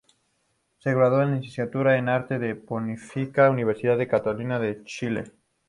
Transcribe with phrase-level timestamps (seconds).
[0.79, 5.25] Se graduó de licenciatura en arte en la Pontificia Universidad Católica de Chile.